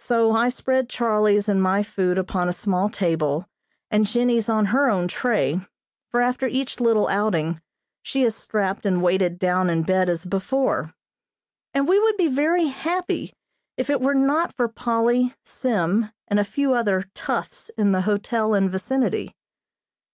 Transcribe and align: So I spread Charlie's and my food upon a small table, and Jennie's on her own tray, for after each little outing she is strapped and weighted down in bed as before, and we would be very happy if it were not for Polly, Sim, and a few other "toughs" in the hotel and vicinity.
So 0.00 0.32
I 0.32 0.48
spread 0.48 0.88
Charlie's 0.88 1.48
and 1.48 1.62
my 1.62 1.84
food 1.84 2.18
upon 2.18 2.48
a 2.48 2.52
small 2.52 2.90
table, 2.90 3.46
and 3.92 4.08
Jennie's 4.08 4.48
on 4.48 4.64
her 4.74 4.90
own 4.90 5.06
tray, 5.06 5.60
for 6.10 6.20
after 6.20 6.48
each 6.48 6.80
little 6.80 7.06
outing 7.06 7.60
she 8.02 8.24
is 8.24 8.34
strapped 8.34 8.84
and 8.84 9.00
weighted 9.04 9.38
down 9.38 9.70
in 9.70 9.84
bed 9.84 10.08
as 10.08 10.24
before, 10.24 10.92
and 11.72 11.86
we 11.86 12.00
would 12.00 12.16
be 12.16 12.26
very 12.26 12.66
happy 12.66 13.34
if 13.76 13.88
it 13.88 14.00
were 14.00 14.16
not 14.16 14.52
for 14.52 14.66
Polly, 14.66 15.32
Sim, 15.44 16.10
and 16.26 16.40
a 16.40 16.44
few 16.44 16.74
other 16.74 17.08
"toughs" 17.14 17.68
in 17.78 17.92
the 17.92 18.00
hotel 18.00 18.54
and 18.54 18.68
vicinity. 18.68 19.36